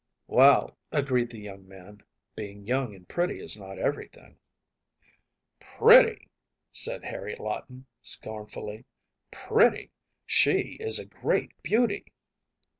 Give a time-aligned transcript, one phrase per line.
[0.27, 2.01] ‚ÄĚ ‚ÄúWell,‚ÄĚ agreed the young man,
[2.35, 6.27] “being young and pretty is not everything.‚ÄĚ ‚ÄúPretty!‚ÄĚ
[6.71, 8.83] said Harry Lawton, scornfully,
[9.29, 9.91] “pretty!
[10.25, 12.11] She is a great beauty.